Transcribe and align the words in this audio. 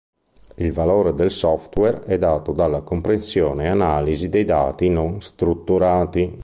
Il 0.55 0.71
valore 0.71 1.13
del 1.13 1.29
software 1.29 2.01
è 2.05 2.17
dato 2.17 2.53
dalla 2.53 2.81
comprensione 2.81 3.65
e 3.65 3.67
analisi 3.67 4.29
dei 4.29 4.45
dati 4.45 4.89
non 4.89 5.21
strutturati. 5.21 6.39